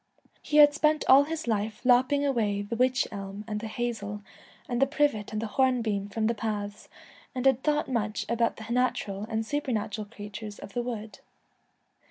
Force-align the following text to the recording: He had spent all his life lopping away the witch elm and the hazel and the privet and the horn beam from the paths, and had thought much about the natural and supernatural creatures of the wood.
He 0.41 0.57
had 0.57 0.73
spent 0.73 1.05
all 1.07 1.25
his 1.25 1.45
life 1.45 1.81
lopping 1.85 2.25
away 2.25 2.63
the 2.63 2.75
witch 2.75 3.07
elm 3.11 3.45
and 3.47 3.59
the 3.59 3.67
hazel 3.67 4.23
and 4.67 4.81
the 4.81 4.87
privet 4.87 5.31
and 5.31 5.39
the 5.39 5.45
horn 5.45 5.83
beam 5.83 6.09
from 6.09 6.25
the 6.25 6.33
paths, 6.33 6.89
and 7.35 7.45
had 7.45 7.61
thought 7.61 7.87
much 7.87 8.25
about 8.27 8.55
the 8.57 8.65
natural 8.73 9.27
and 9.29 9.45
supernatural 9.45 10.05
creatures 10.05 10.57
of 10.57 10.73
the 10.73 10.81
wood. 10.81 11.19